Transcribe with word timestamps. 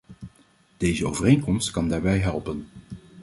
Deze 0.77 1.05
overeenkomst 1.05 1.71
kan 1.71 1.89
daarbij 1.89 2.19
helpen. 2.19 2.67